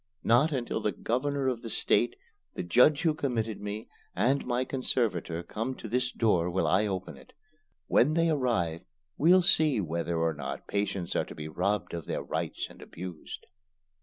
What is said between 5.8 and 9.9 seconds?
this door will I open it. When they arrive, we'll see